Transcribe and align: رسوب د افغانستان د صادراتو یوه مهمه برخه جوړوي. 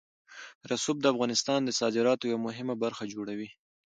رسوب 0.71 0.97
د 1.01 1.05
افغانستان 1.13 1.59
د 1.63 1.69
صادراتو 1.79 2.29
یوه 2.31 2.41
مهمه 2.47 2.75
برخه 2.83 3.03
جوړوي. 3.13 3.49